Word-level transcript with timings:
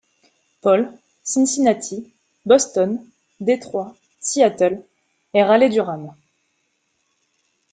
Paul, 0.61 0.91
Cincinnati, 1.21 2.11
Boston, 2.43 3.05
Detroit, 3.39 3.95
Seattle, 4.19 4.81
et 5.35 5.43
Raleigh-Durham. 5.43 6.15